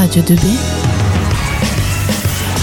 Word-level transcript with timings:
Radio 0.00 0.22
2B. 0.22 0.56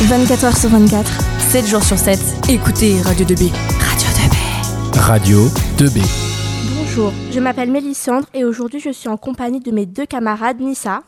24h 0.10 0.60
sur 0.60 0.70
24, 0.70 1.12
7 1.52 1.68
jours 1.68 1.84
sur 1.84 1.96
7. 1.96 2.20
Écoutez 2.50 3.00
Radio 3.04 3.28
2B. 3.28 3.52
Radio 3.80 4.08
2B. 4.18 5.00
Radio 5.00 5.38
2B. 5.78 6.02
Bonjour, 6.76 7.14
je 7.32 7.40
m'appelle 7.40 7.70
Mélissandre 7.70 8.26
et 8.34 8.44
aujourd'hui 8.44 8.80
je 8.80 8.90
suis 8.90 9.08
en 9.08 9.18
compagnie 9.18 9.60
de 9.60 9.70
mes 9.70 9.86
deux 9.86 10.08
camarades 10.08 10.60
Nissa 10.60 11.04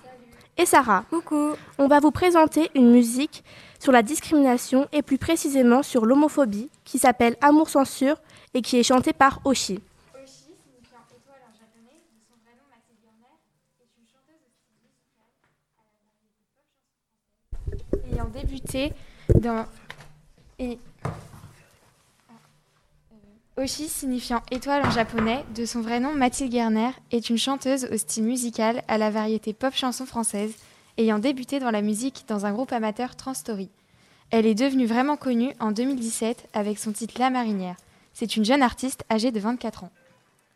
et 0.55 0.67
Sarah. 0.67 1.03
Coucou. 1.09 1.53
On 1.79 1.87
va 1.87 1.99
vous 1.99 2.11
présenter 2.11 2.69
une 2.75 2.91
musique 2.91 3.43
sur 3.79 3.91
la 3.91 4.03
discrimination 4.03 4.87
et 4.93 5.01
plus 5.01 5.17
précisément 5.17 5.81
sur 5.81 6.05
l'homophobie 6.05 6.69
qui 6.85 6.99
s'appelle 6.99 7.37
Amour 7.41 7.69
censure 7.69 8.17
et 8.53 8.61
qui 8.61 8.77
est 8.77 8.83
chantée 8.83 9.13
par 9.13 9.41
Oshi. 9.45 9.79
Ayant 18.19 18.29
débuté 18.29 18.91
dans. 19.39 19.65
Et... 20.57 20.77
Euh, 23.55 23.63
Oshi, 23.63 23.87
signifiant 23.87 24.41
étoile 24.51 24.85
en 24.85 24.91
japonais, 24.91 25.45
de 25.55 25.63
son 25.63 25.79
vrai 25.79 26.01
nom 26.01 26.13
Mathilde 26.13 26.51
Gerner, 26.51 26.89
est 27.11 27.29
une 27.29 27.37
chanteuse 27.37 27.85
au 27.85 27.97
style 27.97 28.25
musical 28.25 28.83
à 28.89 28.97
la 28.97 29.09
variété 29.09 29.53
pop 29.53 29.73
chanson 29.73 30.05
française, 30.05 30.53
ayant 30.97 31.19
débuté 31.19 31.59
dans 31.59 31.71
la 31.71 31.81
musique 31.81 32.25
dans 32.27 32.45
un 32.45 32.51
groupe 32.51 32.73
amateur 32.73 33.15
Transstory. 33.15 33.69
Elle 34.31 34.45
est 34.45 34.55
devenue 34.55 34.85
vraiment 34.85 35.15
connue 35.15 35.53
en 35.61 35.71
2017 35.71 36.49
avec 36.53 36.77
son 36.77 36.91
titre 36.91 37.15
La 37.19 37.29
Marinière. 37.29 37.77
C'est 38.13 38.35
une 38.35 38.43
jeune 38.43 38.63
artiste 38.63 39.05
âgée 39.09 39.31
de 39.31 39.39
24 39.39 39.85
ans. 39.85 39.91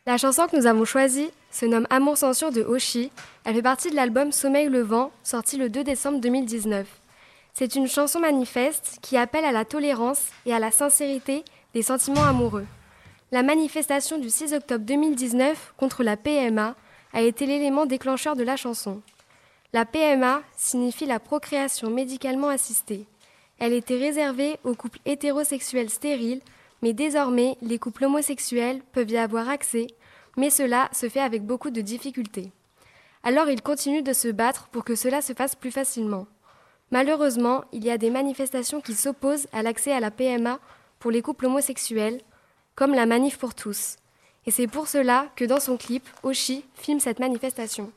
La 0.06 0.18
chanson 0.18 0.46
que 0.48 0.56
nous 0.56 0.66
avons 0.66 0.84
choisie 0.84 1.30
se 1.50 1.64
nomme 1.64 1.86
Amour 1.88 2.18
censure 2.18 2.52
de 2.52 2.60
Oshi. 2.60 3.10
Elle 3.44 3.54
fait 3.54 3.62
partie 3.62 3.90
de 3.90 3.96
l'album 3.96 4.32
Sommeil 4.32 4.68
le 4.68 4.82
vent, 4.82 5.12
sorti 5.22 5.56
le 5.56 5.70
2 5.70 5.82
décembre 5.82 6.20
2019. 6.20 6.86
C'est 7.56 7.76
une 7.76 7.86
chanson 7.86 8.18
manifeste 8.18 8.98
qui 9.00 9.16
appelle 9.16 9.44
à 9.44 9.52
la 9.52 9.64
tolérance 9.64 10.26
et 10.44 10.52
à 10.52 10.58
la 10.58 10.72
sincérité 10.72 11.44
des 11.72 11.82
sentiments 11.82 12.24
amoureux. 12.24 12.66
La 13.30 13.44
manifestation 13.44 14.18
du 14.18 14.28
6 14.28 14.54
octobre 14.54 14.84
2019 14.84 15.74
contre 15.76 16.02
la 16.02 16.16
PMA 16.16 16.74
a 17.12 17.22
été 17.22 17.46
l'élément 17.46 17.86
déclencheur 17.86 18.34
de 18.34 18.42
la 18.42 18.56
chanson. 18.56 19.02
La 19.72 19.84
PMA 19.84 20.42
signifie 20.56 21.06
la 21.06 21.20
procréation 21.20 21.90
médicalement 21.90 22.48
assistée. 22.48 23.06
Elle 23.60 23.72
était 23.72 23.98
réservée 23.98 24.58
aux 24.64 24.74
couples 24.74 24.98
hétérosexuels 25.04 25.90
stériles, 25.90 26.40
mais 26.82 26.92
désormais 26.92 27.56
les 27.62 27.78
couples 27.78 28.06
homosexuels 28.06 28.82
peuvent 28.90 29.12
y 29.12 29.16
avoir 29.16 29.48
accès, 29.48 29.86
mais 30.36 30.50
cela 30.50 30.88
se 30.92 31.08
fait 31.08 31.20
avec 31.20 31.46
beaucoup 31.46 31.70
de 31.70 31.82
difficultés. 31.82 32.50
Alors 33.22 33.48
ils 33.48 33.62
continuent 33.62 34.02
de 34.02 34.12
se 34.12 34.26
battre 34.26 34.66
pour 34.72 34.82
que 34.82 34.96
cela 34.96 35.22
se 35.22 35.34
fasse 35.34 35.54
plus 35.54 35.70
facilement. 35.70 36.26
Malheureusement, 36.94 37.64
il 37.72 37.82
y 37.82 37.90
a 37.90 37.98
des 37.98 38.08
manifestations 38.08 38.80
qui 38.80 38.94
s'opposent 38.94 39.48
à 39.52 39.64
l'accès 39.64 39.90
à 39.90 39.98
la 39.98 40.12
PMA 40.12 40.60
pour 41.00 41.10
les 41.10 41.22
couples 41.22 41.46
homosexuels, 41.46 42.20
comme 42.76 42.94
la 42.94 43.04
Manif 43.04 43.36
pour 43.36 43.52
tous. 43.52 43.96
Et 44.46 44.52
c'est 44.52 44.68
pour 44.68 44.86
cela 44.86 45.26
que 45.34 45.44
dans 45.44 45.58
son 45.58 45.76
clip, 45.76 46.08
Oshi 46.22 46.64
filme 46.76 47.00
cette 47.00 47.18
manifestation. 47.18 47.90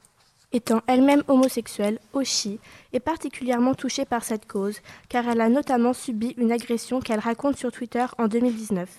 Étant 0.52 0.81
elle-même 0.88 1.22
homosexuelle, 1.28 2.00
Oshi 2.14 2.59
est 2.92 3.00
particulièrement 3.00 3.76
touchée 3.76 4.04
par 4.04 4.23
cette 4.23 4.48
cause, 4.48 4.80
car 5.09 5.28
elle 5.28 5.42
a 5.42 5.50
notamment 5.50 5.94
subi 5.94 6.34
une 6.36 6.52
agression 6.52 7.00
qu'elle 7.00 7.20
raconte 7.20 7.58
sur 7.58 7.72
Twitter 7.72 8.06
en 8.17 8.28
2019. 8.28 8.89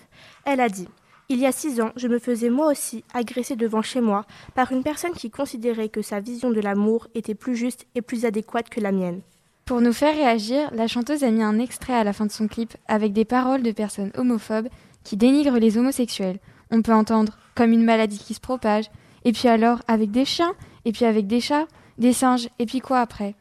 Elle 0.44 0.60
a 0.60 0.68
dit 0.68 0.86
Il 1.28 1.40
y 1.40 1.46
a 1.46 1.50
six 1.50 1.80
ans, 1.80 1.90
je 1.96 2.06
me 2.06 2.20
faisais 2.20 2.50
moi 2.50 2.68
aussi 2.68 3.02
agresser 3.14 3.56
devant 3.56 3.82
chez 3.82 4.00
moi 4.00 4.26
par 4.54 4.70
une 4.70 4.84
personne 4.84 5.14
qui 5.14 5.32
considérait 5.32 5.88
que 5.88 6.02
sa 6.02 6.20
vision 6.20 6.52
de 6.52 6.60
l'amour 6.60 7.08
était 7.16 7.34
plus 7.34 7.56
juste 7.56 7.84
et 7.96 8.00
plus 8.00 8.26
adéquate 8.26 8.68
que 8.68 8.78
la 8.78 8.92
mienne. 8.92 9.22
Pour 9.68 9.82
nous 9.82 9.92
faire 9.92 10.14
réagir, 10.14 10.70
la 10.72 10.86
chanteuse 10.86 11.24
a 11.24 11.30
mis 11.30 11.42
un 11.42 11.58
extrait 11.58 11.92
à 11.92 12.02
la 12.02 12.14
fin 12.14 12.24
de 12.24 12.32
son 12.32 12.48
clip 12.48 12.74
avec 12.86 13.12
des 13.12 13.26
paroles 13.26 13.62
de 13.62 13.70
personnes 13.70 14.12
homophobes 14.16 14.70
qui 15.04 15.18
dénigrent 15.18 15.58
les 15.58 15.76
homosexuels. 15.76 16.38
On 16.70 16.80
peut 16.80 16.94
entendre 16.94 17.36
comme 17.54 17.72
une 17.72 17.84
maladie 17.84 18.18
qui 18.18 18.32
se 18.32 18.40
propage, 18.40 18.86
et 19.26 19.32
puis 19.32 19.46
alors 19.46 19.82
avec 19.86 20.10
des 20.10 20.24
chiens, 20.24 20.54
et 20.86 20.92
puis 20.92 21.04
avec 21.04 21.26
des 21.26 21.42
chats, 21.42 21.66
des 21.98 22.14
singes, 22.14 22.48
et 22.58 22.64
puis 22.64 22.80
quoi 22.80 23.00
après? 23.00 23.34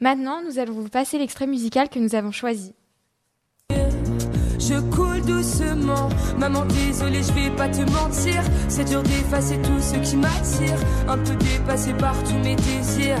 Maintenant, 0.00 0.42
nous 0.44 0.58
allons 0.58 0.72
vous 0.72 0.88
passer 0.88 1.16
l'extrait 1.16 1.46
musical 1.46 1.88
que 1.88 2.00
nous 2.00 2.16
avons 2.16 2.32
choisi. 2.32 2.74
Je 3.70 4.80
coule 4.90 5.20
doucement, 5.22 6.08
maman 6.38 6.64
désolée 6.64 7.22
je 7.22 7.32
vais 7.34 7.54
pas 7.54 7.68
te 7.68 7.82
mentir. 7.92 8.42
C'est 8.68 8.84
dur 8.84 9.04
d'effacer 9.04 9.62
tout 9.62 9.80
ce 9.80 9.94
qui 9.98 10.16
m'attire. 10.16 10.78
Un 11.06 11.18
peu 11.18 11.36
dépassé 11.36 11.94
par 11.94 12.20
tous 12.24 12.38
mes 12.38 12.56
désirs 12.56 13.20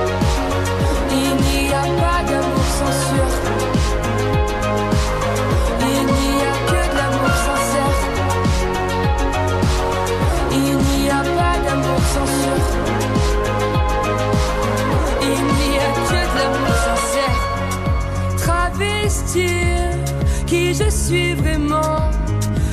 qui 20.47 20.73
je 20.73 20.89
suis 20.89 21.33
vraiment. 21.33 22.11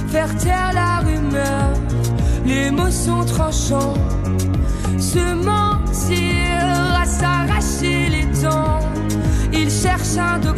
Faire 0.09 0.35
taire 0.39 0.73
la 0.75 0.99
rumeur, 1.01 1.73
l'émotion 2.45 3.25
tranchant. 3.25 3.95
Se 4.99 5.35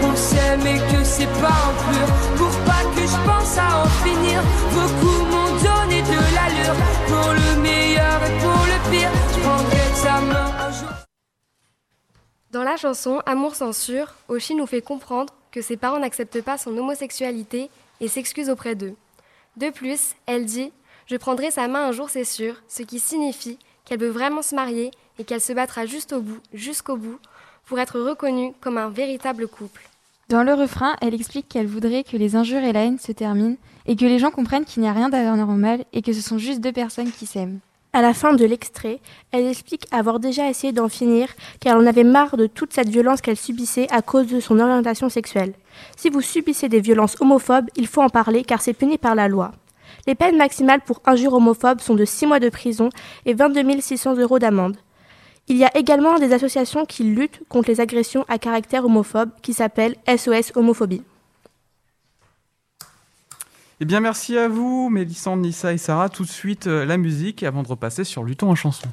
que 0.00 1.04
c'est 1.04 1.26
pas 1.40 1.72
Pour 2.36 2.50
pas 2.64 2.82
que 2.94 3.02
je 3.02 3.16
pense 3.26 3.58
à 3.58 3.82
en 3.82 3.88
finir 4.04 4.42
Beaucoup 4.72 5.24
m'ont 5.24 5.52
donné 5.62 6.02
de 6.02 6.34
l'allure 6.34 6.74
Pour 7.06 7.32
le 7.32 7.60
meilleur 7.60 8.22
et 8.24 8.38
pour 8.40 8.64
le 8.66 8.90
pire 8.90 9.10
Je 9.34 9.40
prendrai 9.40 10.02
ta 10.02 10.20
main 10.20 10.52
un 10.66 10.72
jour 10.72 10.88
Dans 12.50 12.62
la 12.62 12.76
chanson 12.76 13.22
Amour 13.26 13.54
censure, 13.54 14.14
Oshi 14.28 14.54
nous 14.54 14.66
fait 14.66 14.82
comprendre 14.82 15.32
que 15.50 15.62
ses 15.62 15.76
parents 15.76 15.98
n'acceptent 15.98 16.42
pas 16.42 16.58
son 16.58 16.76
homosexualité 16.76 17.70
et 18.00 18.08
s'excusent 18.08 18.50
auprès 18.50 18.74
d'eux. 18.74 18.94
De 19.56 19.70
plus, 19.70 20.14
elle 20.26 20.44
dit 20.44 20.70
Je 21.06 21.16
prendrai 21.16 21.50
sa 21.50 21.66
main 21.68 21.88
un 21.88 21.92
jour, 21.92 22.10
c'est 22.10 22.24
sûr, 22.24 22.56
ce 22.68 22.82
qui 22.82 23.00
signifie 23.00 23.58
qu'elle 23.84 24.00
veut 24.00 24.10
vraiment 24.10 24.42
se 24.42 24.54
marier 24.54 24.90
et 25.18 25.24
qu'elle 25.24 25.40
se 25.40 25.54
battra 25.54 25.86
juste 25.86 26.12
au 26.12 26.20
bout, 26.20 26.40
jusqu'au 26.52 26.96
bout, 26.96 27.18
pour 27.64 27.78
être 27.78 27.98
reconnue 27.98 28.52
comme 28.60 28.76
un 28.76 28.90
véritable 28.90 29.48
couple. 29.48 29.88
Dans 30.28 30.42
le 30.42 30.54
refrain, 30.54 30.96
elle 31.00 31.14
explique 31.14 31.48
qu'elle 31.48 31.68
voudrait 31.68 32.02
que 32.02 32.16
les 32.16 32.34
injures 32.34 32.64
et 32.64 32.72
la 32.72 32.84
haine 32.84 32.98
se 32.98 33.12
terminent 33.12 33.56
et 33.86 33.94
que 33.94 34.04
les 34.04 34.18
gens 34.18 34.32
comprennent 34.32 34.64
qu'il 34.64 34.82
n'y 34.82 34.88
a 34.88 34.92
rien 34.92 35.08
d'anormal 35.08 35.84
et 35.92 36.02
que 36.02 36.12
ce 36.12 36.20
sont 36.20 36.36
juste 36.36 36.60
deux 36.60 36.72
personnes 36.72 37.12
qui 37.12 37.26
s'aiment. 37.26 37.60
À 37.92 38.02
la 38.02 38.12
fin 38.12 38.32
de 38.32 38.44
l'extrait, 38.44 38.98
elle 39.30 39.46
explique 39.46 39.86
avoir 39.92 40.18
déjà 40.18 40.50
essayé 40.50 40.72
d'en 40.72 40.88
finir 40.88 41.28
car 41.60 41.76
elle 41.76 41.84
en 41.84 41.86
avait 41.86 42.02
marre 42.02 42.36
de 42.36 42.48
toute 42.48 42.72
cette 42.72 42.88
violence 42.88 43.20
qu'elle 43.20 43.36
subissait 43.36 43.86
à 43.92 44.02
cause 44.02 44.26
de 44.26 44.40
son 44.40 44.58
orientation 44.58 45.08
sexuelle. 45.08 45.54
Si 45.96 46.10
vous 46.10 46.20
subissez 46.22 46.68
des 46.68 46.80
violences 46.80 47.20
homophobes, 47.20 47.70
il 47.76 47.86
faut 47.86 48.02
en 48.02 48.08
parler 48.08 48.42
car 48.42 48.60
c'est 48.60 48.74
puni 48.74 48.98
par 48.98 49.14
la 49.14 49.28
loi. 49.28 49.52
Les 50.08 50.16
peines 50.16 50.36
maximales 50.36 50.80
pour 50.80 51.02
injures 51.06 51.34
homophobes 51.34 51.80
sont 51.80 51.94
de 51.94 52.04
6 52.04 52.26
mois 52.26 52.40
de 52.40 52.48
prison 52.48 52.88
et 53.26 53.34
22 53.34 53.80
600 53.80 54.16
euros 54.16 54.40
d'amende. 54.40 54.76
Il 55.48 55.56
y 55.56 55.64
a 55.64 55.76
également 55.76 56.18
des 56.18 56.32
associations 56.32 56.84
qui 56.84 57.04
luttent 57.04 57.40
contre 57.48 57.68
les 57.70 57.80
agressions 57.80 58.24
à 58.28 58.38
caractère 58.38 58.84
homophobe 58.84 59.30
qui 59.42 59.52
s'appellent 59.52 59.96
SOS 60.08 60.52
Homophobie. 60.56 61.02
Eh 63.80 63.84
bien, 63.84 64.00
merci 64.00 64.36
à 64.38 64.48
vous, 64.48 64.88
Mélissande, 64.88 65.42
Nissa 65.42 65.72
et 65.72 65.78
Sarah. 65.78 66.08
Tout 66.08 66.24
de 66.24 66.30
suite, 66.30 66.66
euh, 66.66 66.84
la 66.84 66.96
musique 66.96 67.42
avant 67.42 67.62
de 67.62 67.68
repasser 67.68 68.04
sur 68.04 68.24
Luton 68.24 68.50
en 68.50 68.54
chanson. 68.54 68.88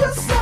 just 0.00 0.39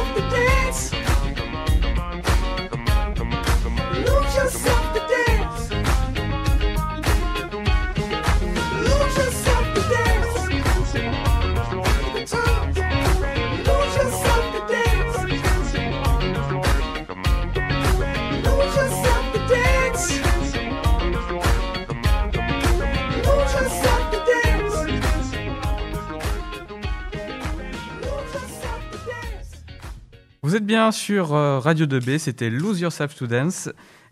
Vous 30.43 30.55
êtes 30.55 30.65
bien 30.65 30.93
sur 30.93 31.35
euh, 31.35 31.59
Radio 31.59 31.85
2B, 31.87 32.19
c'était 32.19 32.49
Lose 32.49 32.81
Yourself 32.81 33.13
to 33.17 33.27
Dance. 33.27 33.69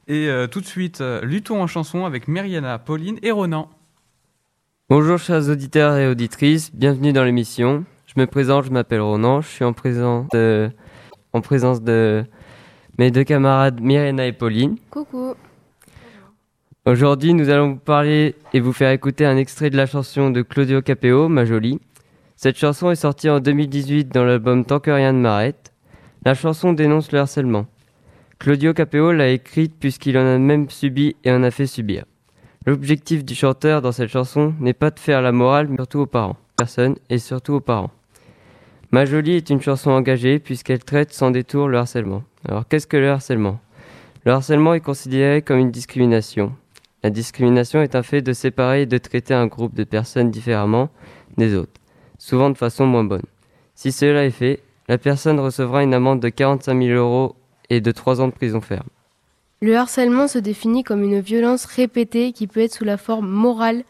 Et 0.08 0.28
euh, 0.28 0.48
tout 0.48 0.60
de 0.60 0.66
suite, 0.66 1.00
euh, 1.00 1.20
luttons 1.24 1.62
en 1.62 1.68
chanson 1.68 2.04
avec 2.04 2.26
Mariana, 2.26 2.80
Pauline 2.80 3.16
et 3.22 3.30
Ronan. 3.30 3.70
Bonjour 4.90 5.18
chers 5.18 5.48
auditeurs 5.48 5.96
et 5.96 6.08
auditrices, 6.08 6.74
bienvenue 6.74 7.12
dans 7.12 7.22
l'émission. 7.22 7.84
Je 8.08 8.20
me 8.20 8.26
présente, 8.26 8.64
je 8.64 8.70
m'appelle 8.70 9.02
Ronan, 9.02 9.40
je 9.40 9.46
suis 9.46 9.64
en 9.64 9.72
présence 9.72 10.28
de, 10.30 10.68
en 11.32 11.40
présence 11.42 11.80
de 11.80 12.24
mes 12.98 13.12
deux 13.12 13.24
camarades 13.24 13.80
Myriana 13.80 14.26
et 14.26 14.32
Pauline. 14.32 14.78
Coucou. 14.90 15.36
Aujourd'hui, 16.86 17.34
nous 17.34 17.50
allons 17.50 17.74
vous 17.74 17.78
parler 17.78 18.34
et 18.52 18.58
vous 18.58 18.72
faire 18.72 18.90
écouter 18.90 19.26
un 19.26 19.36
extrait 19.36 19.70
de 19.70 19.76
la 19.76 19.86
chanson 19.86 20.30
de 20.30 20.42
Claudio 20.42 20.82
Capeo, 20.82 21.28
Ma 21.28 21.44
Jolie. 21.44 21.78
Cette 22.34 22.58
chanson 22.58 22.90
est 22.90 22.96
sortie 22.96 23.30
en 23.30 23.38
2018 23.38 24.12
dans 24.12 24.24
l'album 24.24 24.64
Tant 24.64 24.80
que 24.80 24.90
rien 24.90 25.12
ne 25.12 25.20
m'arrête. 25.20 25.72
La 26.26 26.34
chanson 26.34 26.72
dénonce 26.72 27.12
le 27.12 27.20
harcèlement. 27.20 27.66
Claudio 28.40 28.74
Capeo 28.74 29.12
l'a 29.12 29.28
écrite 29.28 29.76
puisqu'il 29.78 30.18
en 30.18 30.26
a 30.26 30.38
même 30.38 30.68
subi 30.68 31.14
et 31.22 31.30
en 31.30 31.44
a 31.44 31.52
fait 31.52 31.68
subir. 31.68 32.04
L'objectif 32.66 33.24
du 33.24 33.36
chanteur 33.36 33.80
dans 33.80 33.92
cette 33.92 34.10
chanson 34.10 34.52
n'est 34.58 34.72
pas 34.72 34.90
de 34.90 34.98
faire 34.98 35.22
la 35.22 35.30
morale, 35.30 35.68
mais 35.68 35.76
surtout 35.76 36.00
aux 36.00 36.06
parents, 36.06 36.36
personnes 36.56 36.96
et 37.10 37.18
surtout 37.18 37.52
aux 37.52 37.60
parents. 37.60 37.92
Ma 38.90 39.04
Jolie 39.04 39.36
est 39.36 39.50
une 39.50 39.60
chanson 39.60 39.92
engagée 39.92 40.40
puisqu'elle 40.40 40.82
traite 40.82 41.12
sans 41.12 41.30
détour 41.30 41.68
le 41.68 41.78
harcèlement. 41.78 42.24
Alors 42.44 42.66
qu'est-ce 42.66 42.88
que 42.88 42.96
le 42.96 43.08
harcèlement? 43.08 43.60
Le 44.24 44.32
harcèlement 44.32 44.74
est 44.74 44.80
considéré 44.80 45.42
comme 45.42 45.58
une 45.58 45.70
discrimination. 45.70 46.52
La 47.04 47.10
discrimination 47.10 47.82
est 47.82 47.94
un 47.94 48.02
fait 48.02 48.20
de 48.20 48.32
séparer 48.32 48.82
et 48.82 48.86
de 48.86 48.98
traiter 48.98 49.34
un 49.34 49.46
groupe 49.46 49.76
de 49.76 49.84
personnes 49.84 50.32
différemment 50.32 50.90
des 51.36 51.54
autres, 51.54 51.80
souvent 52.18 52.50
de 52.50 52.58
façon 52.58 52.84
moins 52.84 53.04
bonne. 53.04 53.22
Si 53.76 53.92
cela 53.92 54.24
est 54.24 54.30
fait, 54.30 54.60
la 54.88 54.98
personne 54.98 55.40
recevra 55.40 55.82
une 55.82 55.94
amende 55.94 56.20
de 56.20 56.28
45 56.28 56.80
000 56.80 56.98
euros 56.98 57.36
et 57.70 57.80
de 57.80 57.90
3 57.90 58.20
ans 58.20 58.28
de 58.28 58.32
prison 58.32 58.60
ferme. 58.60 58.88
Le 59.60 59.76
harcèlement 59.76 60.28
se 60.28 60.38
définit 60.38 60.84
comme 60.84 61.02
une 61.02 61.20
violence 61.20 61.64
répétée 61.64 62.32
qui 62.32 62.46
peut 62.46 62.60
être 62.60 62.74
sous 62.74 62.84
la 62.84 62.96
forme 62.96 63.28
morale, 63.28 63.84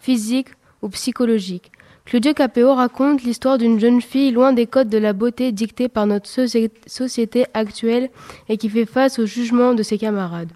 physique 0.00 0.48
ou 0.80 0.88
psychologique. 0.88 1.72
Claudio 2.04 2.32
Capeo 2.32 2.72
raconte 2.72 3.22
l'histoire 3.22 3.58
d'une 3.58 3.78
jeune 3.78 4.00
fille 4.00 4.30
loin 4.30 4.54
des 4.54 4.66
codes 4.66 4.88
de 4.88 4.96
la 4.96 5.12
beauté 5.12 5.52
dictés 5.52 5.88
par 5.88 6.06
notre 6.06 6.30
société 6.86 7.44
actuelle 7.52 8.08
et 8.48 8.56
qui 8.56 8.70
fait 8.70 8.86
face 8.86 9.18
au 9.18 9.26
jugement 9.26 9.74
de 9.74 9.82
ses 9.82 9.98
camarades. 9.98 10.52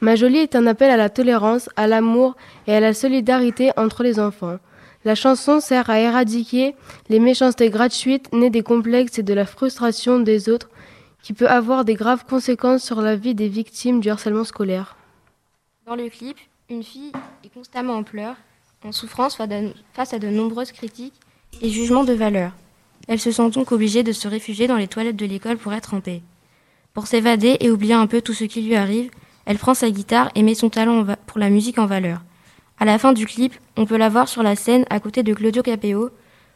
Ma 0.00 0.16
jolie 0.16 0.38
est 0.38 0.56
un 0.56 0.66
appel 0.66 0.90
à 0.90 0.96
la 0.96 1.10
tolérance, 1.10 1.68
à 1.76 1.86
l'amour 1.86 2.34
et 2.66 2.74
à 2.74 2.80
la 2.80 2.94
solidarité 2.94 3.72
entre 3.76 4.02
les 4.02 4.18
enfants. 4.18 4.56
La 5.04 5.16
chanson 5.16 5.60
sert 5.60 5.90
à 5.90 5.98
éradiquer 5.98 6.76
les 7.08 7.18
méchancetés 7.18 7.70
gratuites 7.70 8.32
nées 8.32 8.50
des 8.50 8.62
complexes 8.62 9.18
et 9.18 9.24
de 9.24 9.34
la 9.34 9.46
frustration 9.46 10.20
des 10.20 10.48
autres 10.48 10.70
qui 11.22 11.32
peut 11.32 11.48
avoir 11.48 11.84
des 11.84 11.94
graves 11.94 12.24
conséquences 12.24 12.84
sur 12.84 13.00
la 13.02 13.16
vie 13.16 13.34
des 13.34 13.48
victimes 13.48 14.00
du 14.00 14.10
harcèlement 14.10 14.44
scolaire. 14.44 14.96
Dans 15.86 15.96
le 15.96 16.08
clip, 16.08 16.36
une 16.68 16.84
fille 16.84 17.12
est 17.44 17.52
constamment 17.52 17.94
en 17.94 18.02
pleurs, 18.04 18.36
en 18.84 18.92
souffrance 18.92 19.36
face 19.92 20.14
à 20.14 20.18
de 20.18 20.28
nombreuses 20.28 20.72
critiques 20.72 21.14
et 21.60 21.68
jugements 21.68 22.04
de 22.04 22.12
valeur. 22.12 22.52
Elle 23.08 23.20
se 23.20 23.32
sent 23.32 23.50
donc 23.50 23.72
obligée 23.72 24.04
de 24.04 24.12
se 24.12 24.28
réfugier 24.28 24.68
dans 24.68 24.76
les 24.76 24.88
toilettes 24.88 25.16
de 25.16 25.26
l'école 25.26 25.58
pour 25.58 25.72
être 25.72 25.94
en 25.94 26.00
paix. 26.00 26.22
Pour 26.94 27.08
s'évader 27.08 27.56
et 27.60 27.70
oublier 27.70 27.94
un 27.94 28.06
peu 28.06 28.20
tout 28.20 28.34
ce 28.34 28.44
qui 28.44 28.62
lui 28.62 28.76
arrive, 28.76 29.10
elle 29.46 29.58
prend 29.58 29.74
sa 29.74 29.90
guitare 29.90 30.30
et 30.36 30.42
met 30.42 30.54
son 30.54 30.70
talent 30.70 31.04
pour 31.26 31.40
la 31.40 31.50
musique 31.50 31.78
en 31.78 31.86
valeur. 31.86 32.20
À 32.82 32.84
la 32.84 32.98
fin 32.98 33.12
du 33.12 33.26
clip, 33.26 33.54
on 33.76 33.86
peut 33.86 33.96
la 33.96 34.08
voir 34.08 34.26
sur 34.26 34.42
la 34.42 34.56
scène 34.56 34.84
à 34.90 34.98
côté 34.98 35.22
de 35.22 35.32
Claudio 35.32 35.62
Capeo. 35.62 36.10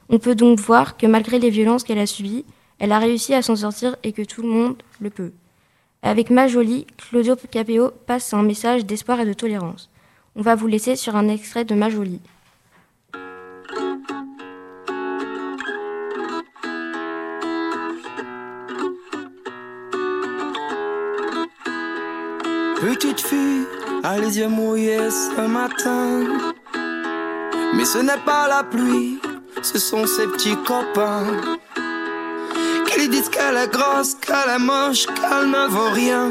On 0.08 0.18
peut 0.18 0.34
donc 0.34 0.58
voir 0.58 0.96
que 0.96 1.06
malgré 1.06 1.38
les 1.38 1.50
violences 1.50 1.84
qu'elle 1.84 2.00
a 2.00 2.06
subies, 2.06 2.44
elle 2.80 2.90
a 2.90 2.98
réussi 2.98 3.32
à 3.32 3.42
s'en 3.42 3.54
sortir 3.54 3.94
et 4.02 4.10
que 4.10 4.22
tout 4.22 4.42
le 4.42 4.48
monde 4.48 4.74
le 4.98 5.10
peut. 5.10 5.30
Avec 6.02 6.30
Ma 6.30 6.48
Jolie, 6.48 6.84
Claudio 6.96 7.36
Capeo 7.36 7.92
passe 8.08 8.34
un 8.34 8.42
message 8.42 8.84
d'espoir 8.84 9.20
et 9.20 9.24
de 9.24 9.34
tolérance. 9.34 9.88
On 10.34 10.42
va 10.42 10.56
vous 10.56 10.66
laisser 10.66 10.96
sur 10.96 11.14
un 11.14 11.28
extrait 11.28 11.64
de 11.64 11.76
Ma 11.76 11.90
Jolie. 11.90 12.20
Petite 22.80 23.20
fille 23.20 23.75
a 24.06 24.18
les 24.18 24.38
yeux 24.38 24.48
mouillés 24.48 25.10
ce 25.10 25.46
matin. 25.58 26.04
Mais 27.74 27.84
ce 27.84 27.98
n'est 27.98 28.24
pas 28.24 28.48
la 28.48 28.62
pluie, 28.64 29.20
ce 29.62 29.78
sont 29.78 30.06
ses 30.06 30.26
petits 30.28 30.56
copains 30.64 31.26
ils 32.98 33.10
disent 33.10 33.28
qu'elle 33.28 33.56
est 33.56 33.70
grosse, 33.70 34.14
qu'elle 34.14 34.50
est 34.56 34.58
moche, 34.58 35.06
qu'elle 35.06 35.50
ne 35.50 35.68
vaut 35.68 35.90
rien. 35.90 36.30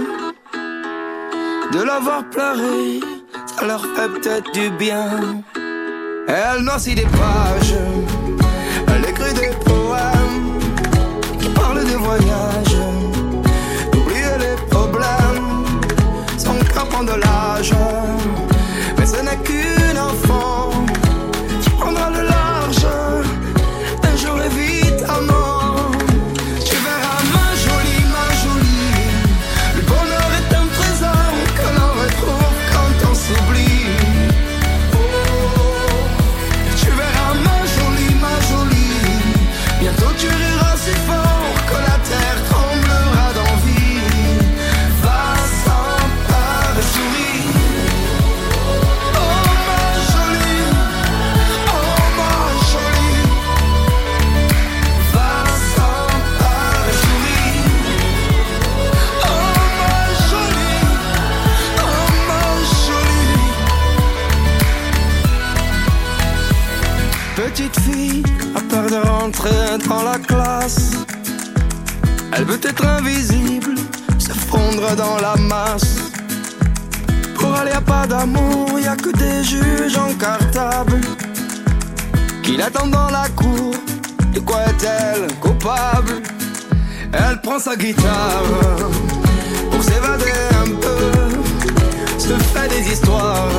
De 1.71 1.81
l'avoir 1.83 2.23
pleuré, 2.29 2.99
ça 3.45 3.65
leur 3.65 3.81
fait 3.95 4.09
peut-être 4.09 4.51
du 4.51 4.69
bien. 4.71 5.43
Elle 6.27 6.61
noircit 6.61 6.95
des 6.95 7.03
pages, 7.03 7.75
elle 8.87 9.09
écrit 9.09 9.33
des 9.33 9.55
poèmes 9.63 10.59
qui 11.39 11.49
parlent 11.49 11.85
des 11.85 11.95
voyages, 11.95 12.44
de 17.03 17.13
l'âge. 17.13 17.94
Dans 69.31 70.03
la 70.03 70.19
classe. 70.19 70.91
Elle 72.33 72.45
veut 72.45 72.59
être 72.61 72.85
invisible, 72.85 73.73
se 74.19 74.31
fondre 74.31 74.95
dans 74.95 75.17
la 75.19 75.35
masse. 75.35 75.97
Pour 77.33 77.55
aller 77.55 77.71
à 77.71 77.81
pas 77.81 78.05
d'amour, 78.05 78.79
y 78.79 78.85
a 78.85 78.95
que 78.95 79.09
des 79.09 79.43
juges 79.43 79.97
en 79.97 80.13
cartable 80.13 81.01
qui 82.43 82.57
l'attendent 82.57 82.91
dans 82.91 83.09
la 83.09 83.27
cour. 83.29 83.73
De 84.33 84.39
quoi 84.41 84.59
est-elle 84.65 85.27
coupable? 85.39 86.21
Elle 87.11 87.41
prend 87.41 87.57
sa 87.57 87.75
guitare 87.75 88.43
pour 89.71 89.83
s'évader 89.83 90.33
un 90.61 90.69
peu, 90.83 92.19
se 92.19 92.33
fait 92.53 92.67
des 92.69 92.91
histoires 92.91 93.54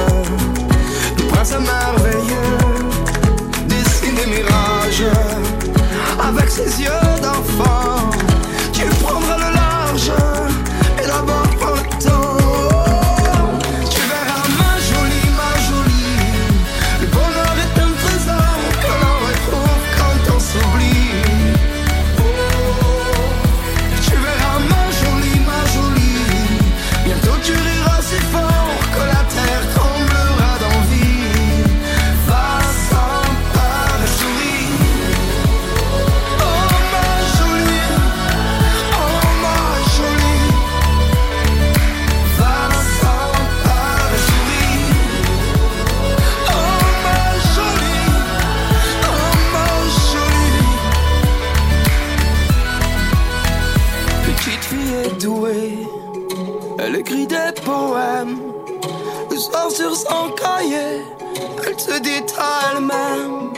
se 61.87 61.93
à 62.40 62.73
elle-même. 62.73 63.52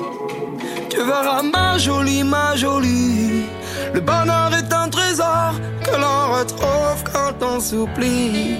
Tu 0.90 0.98
verras 0.98 1.42
ma 1.42 1.78
jolie, 1.78 2.22
ma 2.24 2.54
jolie. 2.56 3.46
Le 3.94 4.00
bonheur 4.00 4.50
est 4.54 4.72
un 4.72 4.88
trésor 4.88 5.52
que 5.84 5.94
l'on 6.02 6.38
retrouve 6.38 7.00
quand 7.12 7.42
on 7.42 7.60
s'oublie. 7.60 8.56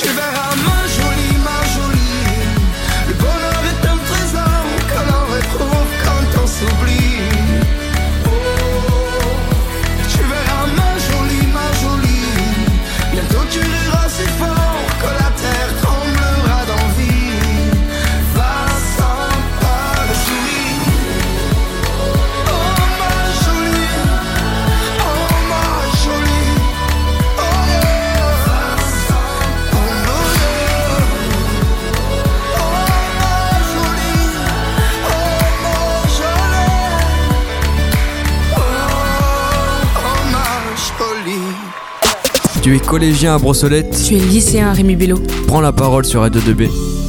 Tu 0.00 0.08
verras 0.18 0.54
ma 0.66 0.80
jolie, 0.96 1.36
ma 1.48 1.60
jolie. 1.74 2.26
Le 3.08 3.14
bonheur 3.14 3.62
est 3.70 3.82
un 3.94 3.98
trésor 4.10 4.62
que 4.92 5.00
l'on 5.08 5.24
retrouve 5.34 5.90
quand 6.04 6.42
on 6.42 6.46
s'oublie. 6.46 7.29
Collégien 42.90 43.36
à 43.36 43.38
Brossolette 43.38 44.02
Tu 44.04 44.16
es 44.16 44.18
lycéen 44.18 44.72
Rémi 44.72 44.96
Bello. 44.96 45.20
Prends 45.46 45.60
la 45.60 45.70
parole 45.70 46.04
sur 46.04 46.22
Radio 46.22 46.40
2B. 46.40 46.99